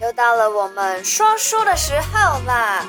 [0.00, 2.84] 又到了我们说书的时候啦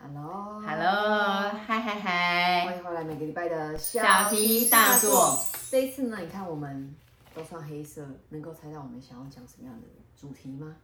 [0.00, 2.64] ！Hello，Hello，嗨嗨嗨！
[2.66, 5.38] 欢迎回来每个礼拜的小题大做。
[5.70, 6.92] 这一次呢，你看我们
[7.32, 9.86] 都穿黑色，能够猜到我们想要讲什么样的
[10.20, 10.74] 主题吗？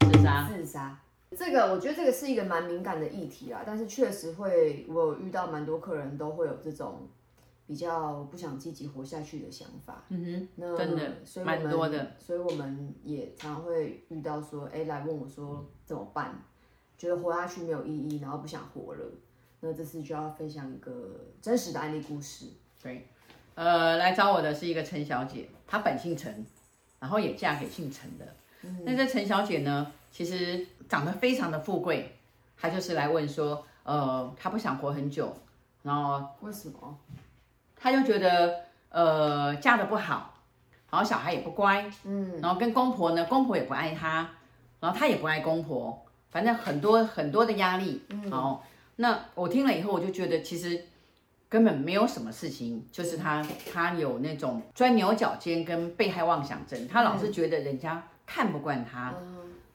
[0.00, 0.48] 自杀。
[0.48, 0.96] 自杀。
[1.34, 7.08] 这个我觉得这个是一个蛮敏感的议题啊，但是确实会，我有遇到蛮多客人都会有这种
[7.66, 10.04] 比较不想积极活下去的想法。
[10.08, 12.12] 嗯哼，那真的，所以蛮多的。
[12.18, 16.40] 所以我们也常常会遇到说，哎，来问我说怎么办？
[16.96, 19.04] 觉得活下去没有意义，然后不想活了。
[19.60, 22.46] 那这次就要分享一个真实的案例故事。
[22.82, 23.06] 对，
[23.54, 26.46] 呃，来找我的是一个陈小姐，她本姓陈，
[27.00, 28.26] 然后也嫁给姓陈的。
[28.62, 32.16] 嗯、那这陈小姐呢，其实长得非常的富贵，
[32.56, 35.36] 他就是来问说，呃，她不想活很久，
[35.82, 36.98] 然后为什么？
[37.74, 40.34] 他就觉得，呃，嫁的不好，
[40.90, 44.28] 然后小孩也不乖，嗯，然后跟公婆呢，公婆也不爱他，
[44.80, 48.62] 然后他也不爱公婆，反正很多很多的压力，嗯，然后
[48.96, 50.84] 那我听了以后，我就觉得其实
[51.48, 58.02] 根本没有什么事情，就是他他有那种钻牛角尖跟被害妄想症，他老是觉得人家。
[58.28, 59.14] 看不惯他，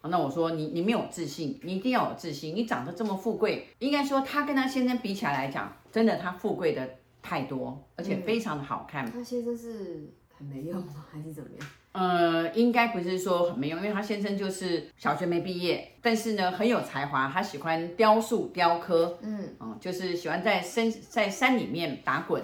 [0.09, 2.55] 那我说你你没有自信，你一定要有自信。
[2.55, 6.89] 你长得这么富贵，应该说她跟她先生比起来来讲，真的她富贵的
[7.21, 9.05] 太多，而且非常的好看。
[9.11, 11.05] 他先生是很没用吗？
[11.11, 11.67] 还是怎么样？
[11.93, 22.41] 呃，应该不是说很没用，因为她先生就是小学没毕业，但是呢很有才华，他喜欢雕塑雕刻，嗯，嗯，就是喜欢在山在山里面打滚，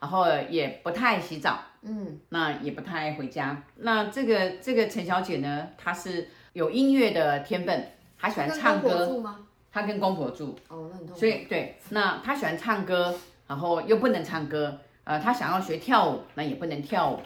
[0.00, 1.60] 然后也不太爱洗澡。
[1.82, 3.62] 嗯，那也不太爱回家。
[3.76, 9.22] 那这个这个陈小姐呢，她是有音乐的天分，他喜欢唱歌。
[9.70, 10.58] 他跟公婆住。
[10.66, 11.20] 哦，那很痛苦。
[11.20, 13.14] 所以对，那他喜欢唱歌，
[13.46, 14.76] 然后又不能唱歌。
[15.04, 17.20] 呃，他想要学跳舞，那也不能跳舞。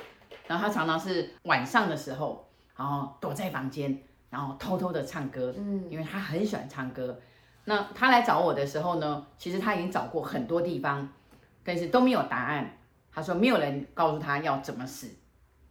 [0.47, 5.55] 然后他常常是晚上的时候，然后躲在房间，然后偷偷的唱歌。
[5.57, 7.19] 嗯，因为他很喜欢唱歌。
[7.65, 11.09] 那他来找我的时候呢，其实他已经找过很多地方，
[11.65, 12.77] 但是都没有答案。
[13.11, 15.09] 他说没有人告诉他要怎么死，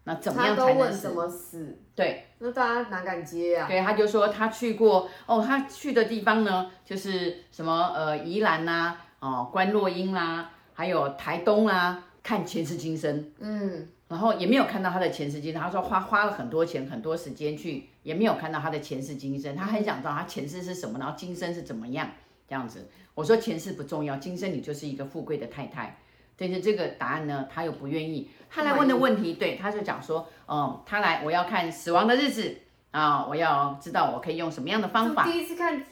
[0.03, 0.91] 那怎么样才能
[1.29, 1.78] 死？
[1.95, 3.67] 对，那大家哪敢接啊？
[3.67, 13.31] 对，他就说他去过哦，他去的地方呢，就是什么呃宜兰呐，哦观落阴啦，还有台东啦，看前世今生。
[13.40, 15.61] 嗯，然后也没有看到他的前世今生。
[15.61, 19.56] 他说花花了很多钱很多时间去，也没有看到他的前世今生。
[19.56, 22.09] 他很想知道他前世是什么，然后今生是怎么样
[22.47, 22.90] 这样子。
[23.13, 25.95] 我说前世不重要，今生你就是一个富贵的太太。
[26.37, 28.29] 但是这个答案呢，他又不愿意。
[28.49, 32.57] 他来问的问题，对，他就讲说，嗯，他来，我要看死亡的日子
[32.91, 35.23] 啊，我要知道我可以用什么样的方法。
[35.23, 35.85] 第一次看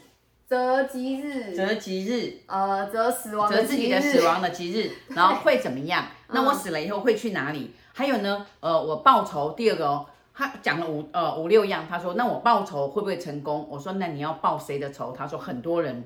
[0.46, 6.04] 择吉日，择吉日，呃，择死亡，择自己的死亡的吉日， 然后会怎么样？
[6.28, 7.74] 那我死了以后会去哪里？
[7.94, 9.52] 还有呢，呃，我报仇。
[9.52, 13.66] 第二个哦，他讲了五呃五六样，他说，那我报仇会不会成功？
[13.70, 15.14] 我说，那你要报谁的仇？
[15.16, 16.04] 他说很多人，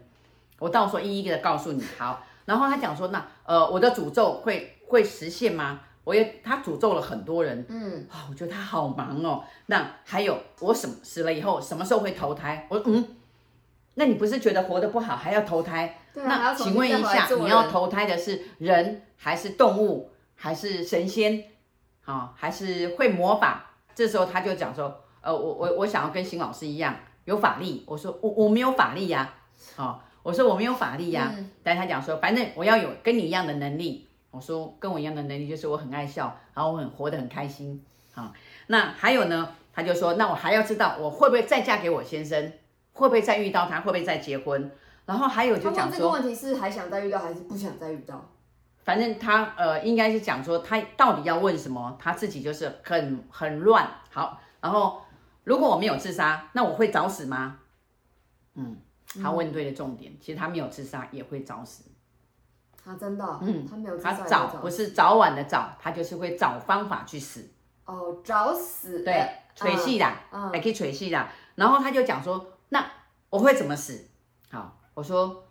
[0.61, 1.83] 我到时候一一的告诉你。
[1.99, 2.23] 好。
[2.45, 5.81] 然后他讲说，那呃，我的诅咒会会实现吗？
[6.05, 9.43] 我也他诅咒了很多人，嗯，啊、哦，我觉得他好忙哦。
[9.67, 12.67] 那还有我什么死了以后什么时候会投胎？
[12.69, 13.17] 我嗯，
[13.95, 15.99] 那你不是觉得活得不好还要投胎？
[16.13, 21.43] 那请问一下，你要投胎的是人还是动物还是神仙？
[22.05, 23.71] 啊、哦，还是会魔法？
[23.95, 26.95] 这时候他就讲说，呃，我我我想要跟邢老师一样
[27.25, 27.83] 有法力。
[27.87, 30.01] 我说我我没有法力呀、啊，好、哦。
[30.25, 34.09] 我说我没有法力呀、啊，嗯、但他讲说，反正我要有跟你一样的能力。
[34.33, 37.81] 我说跟我一样的能力就是我很爱笑，然后我很活得很开心。
[38.13, 38.33] 好，
[38.67, 39.49] 那还有呢？
[39.73, 42.53] 他就说，那我还要知道我会不会再嫁给我先生，
[42.95, 44.73] 会不会再遇到他，会不会再结婚？
[45.07, 48.29] 然后还有就讲说，这个问题是还想再遇到还是不想再遇到？
[48.83, 53.89] 反正他呃应该是讲说他到底要问什么，他自己就是很很乱。
[54.11, 55.03] 好，然后
[55.45, 57.59] 如果我没有自杀，那我会早死吗？
[58.55, 58.79] 嗯。
[59.23, 61.85] 他问对了重点，其实他没有自杀也会早死。
[62.85, 67.49] 他真的，嗯，他没有自杀，他早不是早晚的早，他就是会找方法去死。
[67.87, 70.21] 哦，找死，对，垂死啦，
[70.53, 71.31] 还可以垂死啦。
[71.55, 72.85] 然后他就讲说，那
[73.31, 74.07] 我会怎么死？
[74.51, 75.45] 好，我说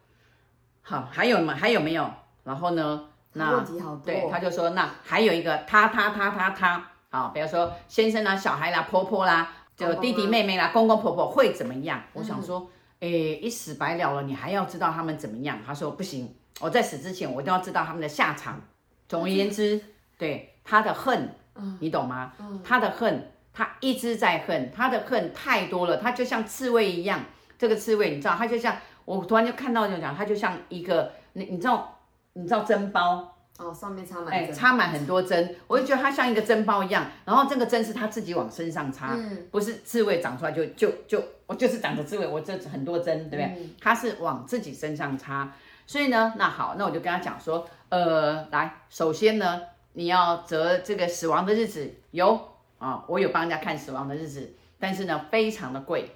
[0.83, 1.55] 好，还有吗？
[1.55, 2.07] 还有没有？
[2.43, 3.09] 然后呢？
[3.33, 4.05] 那问题好多。
[4.05, 12.03] 对，他就说那还有一个他他他他他，好，比如说先生啦、小孩啦、婆婆啦，就弟弟妹妹啦、公公婆婆会怎么样？
[12.13, 12.69] 我想说。
[13.03, 13.07] 哎，
[13.41, 15.59] 一死百了了，你还要知道他们怎么样？
[15.65, 18.61] 他说不行，我在死之前，我一定要知道他们的下场。
[19.09, 19.81] 总而言之，
[20.17, 21.35] 对他的恨，
[21.81, 22.31] 你懂吗？
[22.63, 27.19] 他的恨，他一直在恨，他的恨太多了，他就像刺猬一样。
[27.57, 31.99] 这个刺猬，你知道，他就像我突然就看到就讲，他就像一个，你你知道，
[32.31, 37.05] 你知道针包，哦，上面插满哎，插满很多针，我就觉得它像一个针包一样。
[37.23, 43.63] 然后这个针是它自己往身上插，嗯、不是刺猬长出来就就就我就是长着刺猬，我这很多针，对不对？
[43.63, 45.53] 嗯、它是往自己身上插。
[45.85, 49.61] 所以呢，那好，那我就跟他讲说，呃，来，首先呢，
[49.91, 52.39] 你要择这个死亡的日子，有
[52.79, 56.15] 啊，我有帮人家看死亡的日子，但是呢，非常的贵。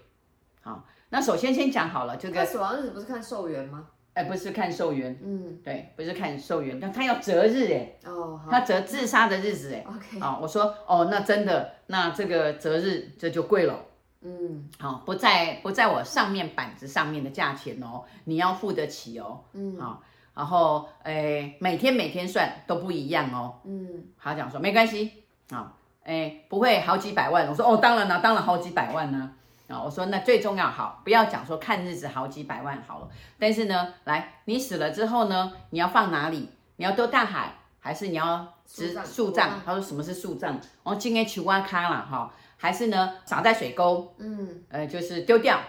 [0.61, 3.87] 好，那首先先讲好了，这个死亡日子不是看寿元吗？
[4.17, 13.75] 哎，不是看寿元，嗯，对，不是看寿元，但他要择日哎，哦，他择自杀的日子哎，OK，啊，我说哦，那真的，那这个择日这就贵了，
[14.21, 20.01] 嗯，好，不在不在我上面板子上面的价钱哦，你要付得起哦，嗯，好，
[20.33, 25.11] 然后哎，每天每天算都不一样哦，嗯，他讲说没关系，
[25.51, 25.71] 啊，
[26.03, 29.19] 哎，不会好几百万，我说哦，当然了，当然好几百万呢。
[29.19, 29.33] 啊，
[29.69, 36.49] 我说那最重要好，不要讲说看日子好几百万好了，但是呢，来你死了之后呢，你要放哪里？
[36.77, 39.49] 你要丢大海，还是你要植树葬？
[39.65, 40.57] 他说什么是树葬？
[40.83, 44.15] 哦今天去挖坑了哈，还是呢撒在水沟？
[44.19, 45.59] 嗯，呃，就是丢掉。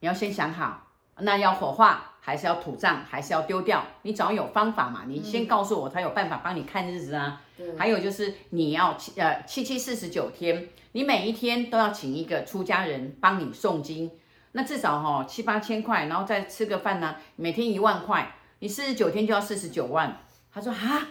[0.00, 0.86] 你要先想好，
[1.18, 2.08] 那要火化。
[2.24, 3.84] 还是要土葬，还是要丢掉？
[4.02, 5.02] 你只要有方法嘛？
[5.08, 7.42] 你先告诉我，才有办法帮你看日子啊。
[7.58, 14.08] 嗯、还有就是你要七呃七七四十九天，你每一天都要请一个出家人帮你诵经，
[14.52, 20.16] 那至少哈、哦、七八千块，然后再吃个饭呢，每天一万块，你四十九天就要四十九万。
[20.54, 21.08] 他说啊，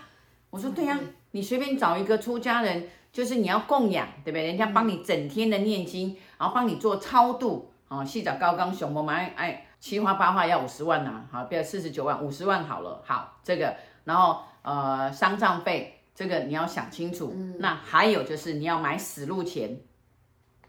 [0.50, 1.00] 我说对呀、啊，
[1.31, 4.45] 你随便找一个出家人，就是你要供养，对不对？
[4.45, 9.65] 人家帮你整天的念经，然后帮你做超度啊，细找高刚熊，我们哎哎。
[9.81, 19.80] 七花八花要五十万呐、啊，好，不要四十九万，五十万好了，好，这个，然后呃，丧葬费这个你要想清楚，嗯、那还有就是你要买死路钱，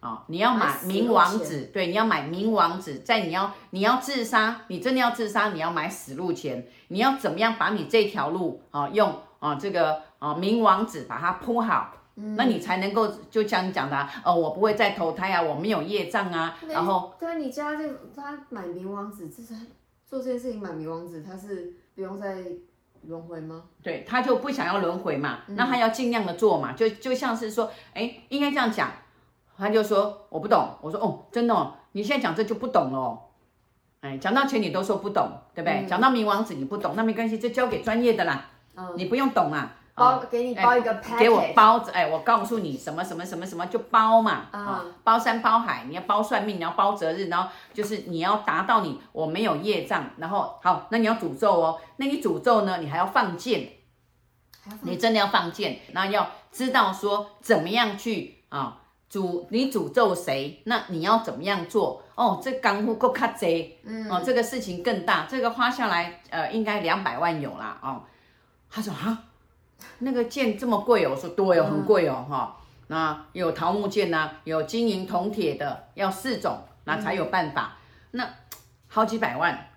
[0.00, 9.10] 啊、哦，你要买冥王子，对，你要买冥王子，在你要你要自杀，你真的要自杀，你要买死路钱，你要怎么样把你这条路啊、哦、用
[9.40, 11.92] 啊、哦、这个啊冥王子把它铺好。
[12.16, 19.54] 嗯、那你才能够就像你讲的，哦，我不会再投胎啊，我没有业障啊，没然后对你家这他买冥王子，这是
[20.06, 22.36] 做这件事情买冥王子，他是不用再
[23.06, 23.64] 轮回吗？
[23.82, 28.90] 对，他就不想要轮回嘛，嗯、那他要尽量的做嘛，就就像是说，哎，应该这样讲，
[29.56, 33.18] 他就说我不懂，我说哦，真的哦，你现在讲这就不懂了哦，
[34.02, 35.80] 哎，讲到钱你都说不懂，对不对？
[35.80, 39.78] 嗯、讲到冥王子你不懂，那没关系，就交给专业的啦，嗯、你不用懂啊。
[39.94, 53.68] 包给你包一个 package，给我包着，哎，我告诉你什么什么什么什么就包嘛，啊，包山包海，你要包算命，你要包择日，然后就是你要达到你我没有业障，然后好，那你要诅咒哦，那你诅咒呢，你还要放箭，
[54.80, 58.78] 你真的要放箭，然后要知道说怎么样去啊
[59.10, 62.02] 诅你诅咒谁，那你要怎么样做？
[62.14, 68.04] 哦，这功夫够卡贼，嗯，哦，这个事情更大，这个花下来呃应该两百万有啦，哦，
[68.70, 69.24] 他说啊。
[69.98, 72.62] 那个剑这么贵哦，我说对哦，很贵哦，哈、嗯。
[72.88, 77.78] 那有桃木剑呐，有金银铜铁的，要四种，那才有办法。
[78.10, 78.28] 嗯、那
[78.88, 79.70] 好几百万，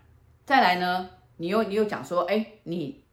[0.43, 3.03] 再来呢，你又你又讲说，哎，你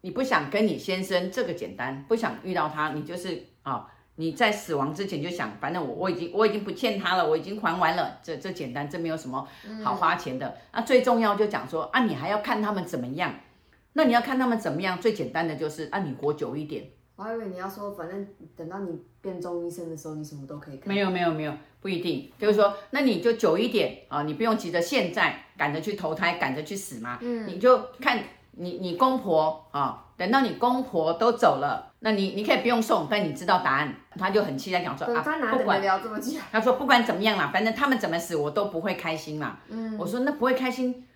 [0.00, 9.46] 你不想跟你先生这个简单，不想遇到他，你就是啊、哦，你在死亡之前就想，反正我我已经我已经不欠他了，我已经还完了，这这简单，这没有什么
[9.84, 10.48] 好花钱的。
[10.48, 13.32] 嗯、那最重要就讲说啊，你还要看他们怎么样。
[13.94, 14.98] 那你要看他们怎么样？
[14.98, 16.84] 最简单的就是啊，你活久一点。
[17.14, 18.26] 我还以为你要说，反正
[18.56, 20.88] 等到你变中医生的时候，你什么都可以看。
[20.88, 22.32] 没有没有没有，不一定。
[22.38, 27.18] 就是说，那你就久一点啊，你不用急着现在赶着去投胎，赶着去死嘛。
[27.20, 27.46] 嗯。
[27.46, 28.18] 你就看
[28.52, 36.38] 你你公婆啊，等到你公婆都走了，那你你可以不用送，但你知道答案，他就很期待讲说啊，不管聊这么久。
[36.50, 39.60] 他说不管怎么样啦，反正他们怎么死，我都不会开心啦。
[39.68, 39.96] 嗯。
[39.98, 41.06] 我说那不会开心。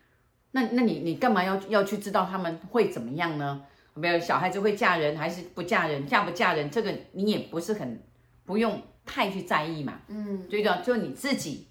[0.57, 3.63] 那那你你干嘛要要去知道他们会怎么样呢？
[3.93, 8.03] 没有小孩子会嫁人还是不嫁人，嫁不嫁人，这个你也不是很
[8.47, 10.01] 不用太去在意嘛。
[10.09, 11.69] 嗯，最重要就你自己，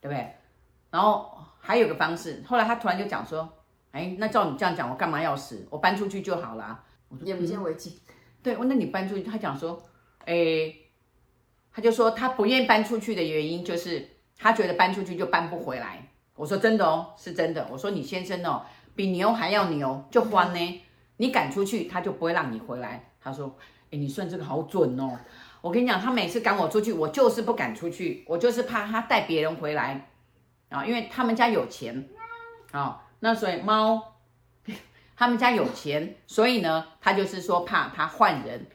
[0.00, 0.34] 对不对？
[0.92, 3.52] 然后还有个方式，后来他突然就讲说，
[3.90, 5.66] 哎，那照你这样讲，我干嘛要死？
[5.68, 6.84] 我搬出去就好了。
[7.24, 7.92] 眼不见为净。
[8.44, 9.82] 对，那你搬出去，他讲说，
[10.24, 10.72] 哎，
[11.72, 14.08] 他就说他不愿意搬出去的原因就是
[14.38, 16.06] 他觉得搬出去就搬不回来。
[16.40, 17.68] 我说真的哦，是真的。
[17.70, 18.62] 我说你先生哦，
[18.96, 20.82] 比牛还要牛，就欢呢。
[21.18, 23.10] 你赶出去，他就不会让你回来。
[23.22, 23.54] 他说，
[23.90, 25.18] 哎，你算这个好准哦。
[25.60, 30.08] 我跟你讲，他每次赶我出去，我就是不敢出去，我就是怕他带别人回来
[30.70, 32.08] 啊，因为他们家有钱
[32.72, 33.02] 啊。
[33.18, 34.14] 那所以猫，
[35.14, 38.66] 他们家有钱，所以呢，他就是说怕他换人。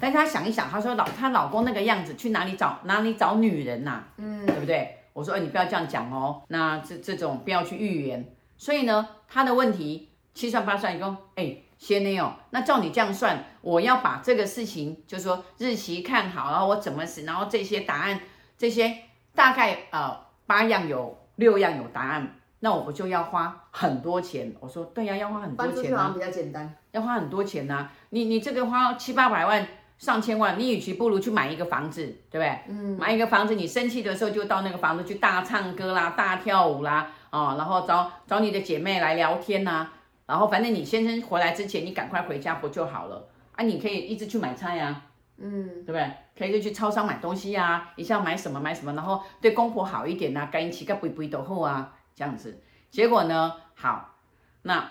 [0.00, 4.08] 但是他想一想，他说老他老公那个样子，去哪里找哪里找女人呐、啊？
[4.16, 5.01] 嗯，对不对？
[5.12, 6.42] 我说，哎，你不要这样讲哦。
[6.48, 8.34] 那这这种不要去预言。
[8.56, 18.20] 所以呢，他的问题七算八算，你说，哎，先呢哦，那照你这样算，我要把这个事情，就是说日期看好，然后我怎么死，然后这些答案，
[18.56, 18.96] 这些
[19.34, 20.16] 大概呃
[20.46, 24.54] 八样有六样有答案，那我不就要花很多钱？
[24.60, 27.92] 我说对呀、啊，要花很多钱啊，比较简单，要花很多钱呐、啊。
[28.10, 29.66] 你你这个花七八百万、
[30.02, 32.58] 上千万，你与其不如去买一个房子，对不对？
[32.66, 39.92] 嗯，买一个房子，你生气的时候就到那个房子去大唱歌啦、大跳舞啦，啊、哦，然后找找你的姐妹来聊天呐、啊。
[40.26, 43.62] 然后反正你先生回来之前，你赶快回家不就好了啊？
[43.62, 45.06] 你可以一直去买菜呀、啊，
[45.38, 46.10] 嗯，对不对？
[46.36, 52.60] 可以就去超商买东西呀、啊，一下买什么买什么，然后对公婆好一点呐、啊，赶紧起个肥肥都好啊，这样子。
[52.90, 54.16] 结果呢，好，
[54.62, 54.84] 那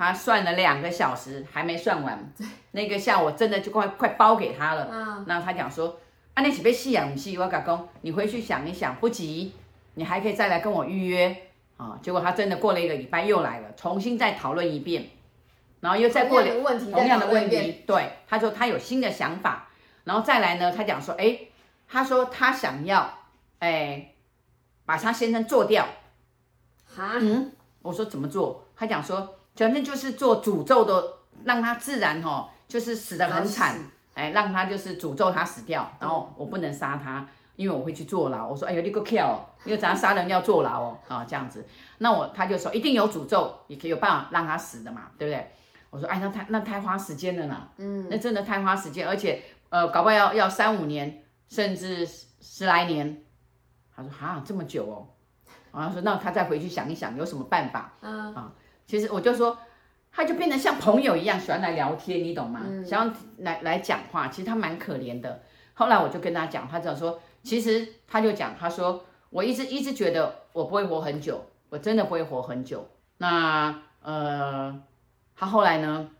[0.00, 2.32] 他算了两个小时还没算完，
[2.70, 4.88] 那个下午真的就快快包给他了。
[4.90, 6.00] 嗯，那他讲说，
[6.32, 7.36] 啊，那几杯戏养不戏？
[7.36, 9.52] 我讲公，你回去想一想，不急，
[9.96, 11.36] 你还可以再来跟我预约。
[11.76, 15.04] 啊，结果他真的过了一个礼拜又来了，重新再讨论一遍，
[15.80, 16.46] 然后又再过了
[16.90, 19.68] 同样的问题，对，他说他有新的想法，
[20.04, 21.38] 然后再来呢，他讲说，哎，
[21.86, 23.18] 他说他想要，
[23.58, 24.14] 哎，
[24.86, 25.86] 把他先生做掉，
[26.86, 27.52] 哈，嗯，
[27.82, 28.66] 我说怎么做？
[28.74, 31.04] 他讲说，反正就是做诅咒的，
[31.44, 33.76] 让他自然、哦，就是死的很惨，
[34.14, 37.26] 哎，让他就是诅咒他死掉，然后我不能杀他。
[37.56, 41.62] 因为我会去坐牢，我说哎呦你个巧，因为咱杀人要坐牢哦，啊这样子，
[41.98, 45.50] 那我他就说一定有诅咒，也可以有办法让他死的嘛，对不对？
[45.90, 52.08] 我说哎那太那太花时间了呢，嗯，那真的太花时间，而且呃搞不好要要三五年，甚至
[52.40, 53.24] 十来年。
[53.94, 55.04] 他说哈这么久哦，
[55.74, 58.50] 然后说那他再回去想一想有什么办法，嗯啊，
[58.90, 59.56] 其实我就说
[60.10, 62.62] 他就变得像朋友一样喜欢来聊天，你懂吗？
[62.64, 65.42] 嗯、喜欢来来讲话，其实他蛮可怜的。
[65.74, 67.20] 后来我就跟他讲，他讲说。
[67.42, 72.86] 其实他就讲，他说我一直一直觉得我不会活很久，我真的不会活很久。
[73.16, 74.82] 那呃，
[75.34, 76.10] 他后来呢，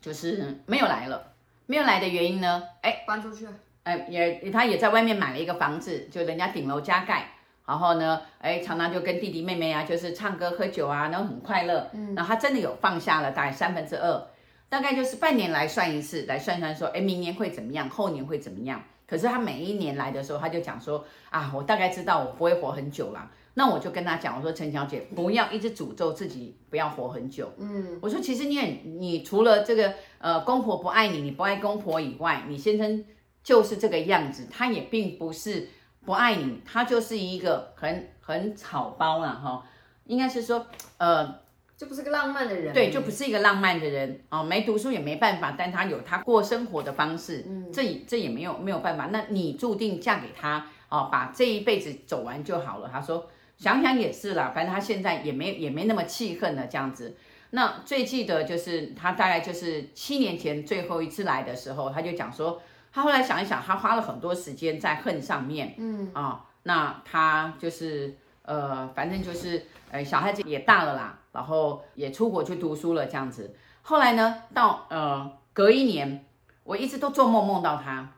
[0.00, 1.34] 就是没有来了。
[1.66, 3.46] 没有来的原因呢，哎，搬出去。
[3.84, 7.35] 哎，也他也在外面买了一个房子，就人家顶楼加盖。
[7.66, 11.90] 然后呢，哎，常常就跟弟弟妹妹啊，就是唱歌喝酒啊，然后很快乐。
[11.92, 12.14] 嗯。
[12.14, 14.26] 然后他真的有放下了大概三分之二，
[14.68, 18.82] 大概就是半年来算一次，来算算说，哎，明年会怎么样，后年会怎么样。
[19.06, 23.30] 可是他每一年来的时候，他就讲说啊，我大概知道我不会活很久了。
[23.54, 27.50] 那我就跟他讲，我说陈小姐，不要一直诅咒自己不要活很久。
[27.56, 33.04] 嗯，我说其实你也你除了这个呃公婆不爱你，你不爱公婆以外，你先生
[33.42, 35.68] 就是这个样子，他也并不是
[36.06, 39.66] 不爱你，他就是一个很很草包了哈，
[40.04, 41.44] 应该是说呃。
[41.78, 52.88] 就不是个浪漫的人，对，就不是一个浪漫的人哦，没读书也没办法，但他有他过生活的方式，嗯，这这也没有没有办法，那你注定嫁给他哦，把这一辈子走完就好了。
[52.90, 57.14] 他说想想也是啦，反正他现在也没也没那么气恨了这样子。
[57.50, 62.62] 那最记得就是他大概就是七年前最后一次来的时候，他就讲说，
[62.96, 71.18] 他后来想一想，他花了很多时间在恨上面，嗯啊、哦，那他就是呃，反正就是呃，小孩子也大了啦。
[71.30, 73.54] 然后也出国去读书了，这样子。
[73.82, 76.24] 后来呢，到呃隔一年，
[76.64, 78.14] 我一直都做梦梦到他，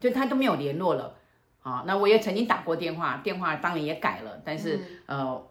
[0.00, 1.14] 就他都没有联络了。
[1.62, 5.46] 啊，那我也曾经打过电话，电话当然也改了，但是、嗯、呃，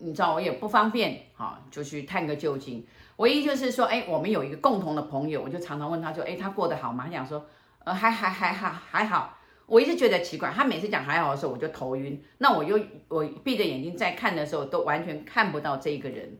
[0.00, 2.84] 你知道我也不方便，啊，就去探个究竟。
[3.18, 7.04] 唯一就是说，哎，我们有一个共同的朋友，我就常常问他说，哎，他过得好吗？
[7.06, 7.46] 他讲说，
[7.84, 9.38] 呃，还还还还还好。
[9.66, 12.20] 我一直觉得奇怪，他每次讲还好的时候，我就头晕。
[12.38, 16.36] 那我又我闭着眼睛在看的时候，都完全看不到这一个人。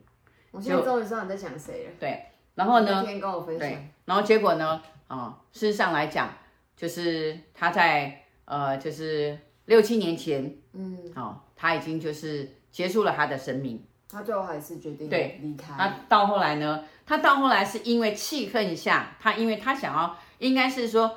[0.51, 1.91] 我现在终于知道你在讲谁了。
[1.97, 3.01] 对，然后呢？
[3.05, 3.69] 天跟我分享。
[3.69, 4.81] 对，然后结果呢？
[5.07, 6.29] 啊、哦，事实上来讲，
[6.75, 13.81] 就是他在呃，就是六七年前，嗯，哦，他已经就是结束了他的生命。
[14.11, 15.73] 他最后还是决定对离开。
[15.77, 16.83] 那到后来呢？
[17.05, 21.15] 他到后来是因为气恨下，他因为他想要，应该是说。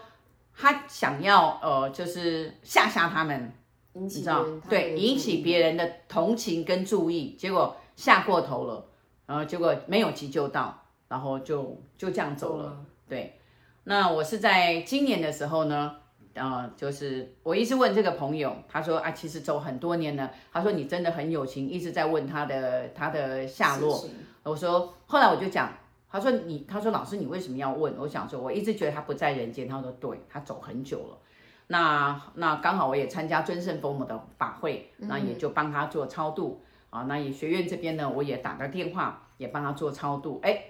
[0.56, 3.52] 他想要呃，就是吓吓他们，
[3.92, 8.86] 你知道，对，引起别人的同情跟注意，结果吓过头了，
[9.26, 12.76] 然后结果没有急救到，然后就就这样走了。
[12.78, 13.40] 嗯、对，
[13.82, 15.96] 那我是在今年的时候呢，
[16.34, 24.04] 呃，就是我一直问这个朋友，他说啊，其实走很多年了，他说你真的很有情，一直在问他的他的下落。
[24.44, 25.72] 我说，后来我就讲。
[26.14, 27.92] 他说你，他说老师，你为什么要问？
[27.98, 29.66] 我想说，我一直觉得他不在人间。
[29.66, 31.18] 他说对，他走很久了。
[31.66, 37.02] 那那刚好我也参加尊圣佛母的法会，那也就帮他做超度啊。
[37.08, 40.38] 那也学院这边呢，我也打个电话，也帮他做超度。
[40.44, 40.62] 哎，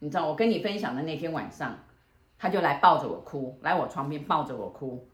[0.00, 1.78] 你知道我跟你分享的那天晚上，
[2.38, 5.08] 他就来抱着我哭，来我床边抱着我哭。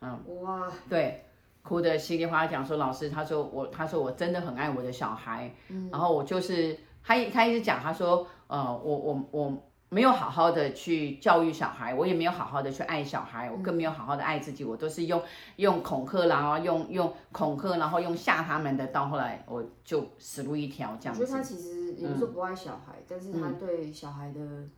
[0.00, 1.26] 嗯，哇，对，
[1.62, 5.54] 哭得稀里哗啦讲说老师，他说我，他说我真的很爱我的小孩，
[5.92, 6.78] 然后我就是。
[7.08, 15.22] 他他一直讲，他说，呃，我我我没有好好的去教育小孩，我也没有好好的去爱小孩，我更没有好好的爱自己，我都是用
[15.56, 21.22] 用恐吓，然后用用恐吓，然后用吓他们的，到后来我就死路一条这样子。
[21.22, 24.70] 我觉得他其实也不是说不爱小孩，嗯、但是他对小孩的、嗯、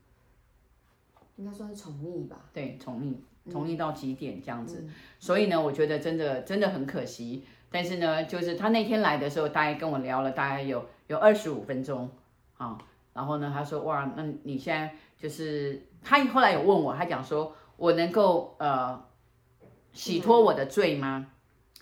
[1.35, 2.37] 应该算是宠溺吧？
[2.53, 3.17] 对，宠溺，
[3.51, 4.85] 宠溺到极点这样子。
[4.87, 7.45] 嗯、所以呢，我觉得真的真的很可惜。
[7.73, 12.09] 但是呢，就是他那天来的时候，大概跟我聊了大概有有二十五分钟。
[12.61, 12.77] 啊，
[13.15, 19.03] 然后呢，他说哇，那你现在就是他后来有问我，他讲说我能够呃
[19.93, 21.27] 洗脱我的罪吗？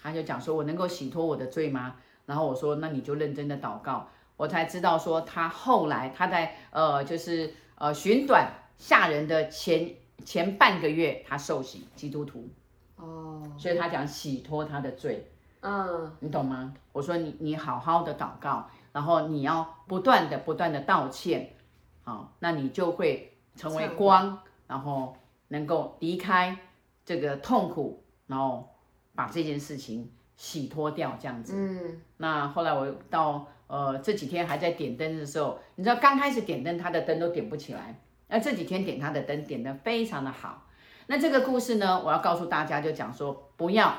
[0.00, 1.96] 他就讲说我能够洗脱我的罪吗？
[2.26, 12.48] 然后我说那你就认真的祷告，我才知道说他后来他在呃就是呃寻短下人的前前半个月他受洗基督徒
[12.94, 15.28] 哦，所以他讲洗脱他的罪，
[15.62, 16.72] 嗯，你懂吗？
[16.92, 18.70] 我说你你好好的祷告。
[18.98, 21.54] 然后你要不断的、不断的道歉，
[22.02, 24.36] 好，那你就会成为光，
[24.66, 26.58] 然后能够离开
[27.04, 28.68] 这个痛苦，然后
[29.14, 31.52] 把这件事情洗脱掉，这样子。
[31.54, 32.02] 嗯。
[32.16, 40.66] 那后来我到呃这几天还在点灯的时候，你知道刚开始点灯，他的灯都点不起来，那这几天点他的灯点的非常的好。
[41.06, 43.94] 那这个故事呢，我要告诉大家，就讲说不要。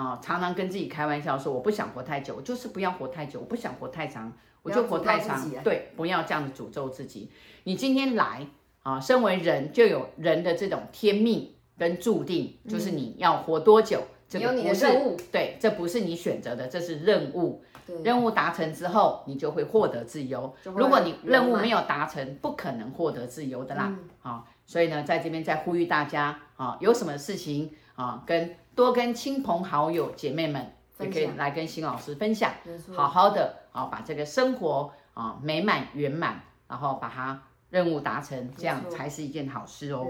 [0.00, 5.46] 啊，常常跟自己开玩笑说，我不想活太久，我就是不要活太久，我不想活太长，我就活太长。
[5.62, 7.30] 对，不要这样子诅咒自己。
[7.64, 8.46] 你今天来
[8.82, 15.16] 啊，身为人就有人的这种天命跟注定，嗯、就是你要活多久，这个不是你有你的任务。
[15.30, 17.62] 对，这不是你选择的，这是任务。
[18.02, 20.54] 任务达成之后，你就会获得自由。
[20.64, 23.94] 如果你任务没有达成，不可能获得自由的啦。
[24.22, 28.56] 啊、嗯，所以呢，在这边再呼吁大家啊，有什么事情啊，跟。
[28.74, 32.52] 多跟亲朋好友、姐妹们也可以来跟新老师分享，
[32.94, 40.06] 好好的啊，把这个生活啊美满圆满，然后把它任务达成，这样才是一件好事哦。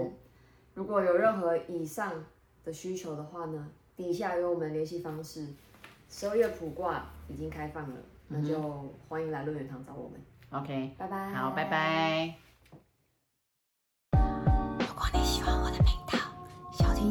[0.73, 2.25] 如果有任何以上
[2.63, 5.47] 的需求的话呢，底下有我们联系方式。
[6.13, 7.95] 十二月卜卦已经开放了，
[8.27, 10.21] 那就欢迎来论元堂找我们。
[10.49, 11.33] OK，拜拜。
[11.33, 12.50] 好，拜拜。